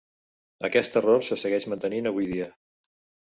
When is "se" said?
1.27-1.37